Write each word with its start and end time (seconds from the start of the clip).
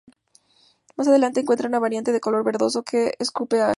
Más 0.97 1.07
adelante 1.07 1.41
encuentras 1.41 1.69
una 1.69 1.77
variante, 1.77 2.11
de 2.11 2.19
color 2.19 2.43
verdoso, 2.43 2.81
que 2.81 3.13
escupe 3.19 3.61
ácido. 3.61 3.69